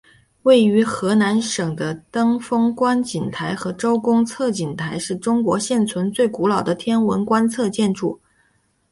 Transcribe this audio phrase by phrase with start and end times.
[0.41, 8.19] 位于河南省的登封观星台和周公测景台是中国现存最古老的天文观测建筑。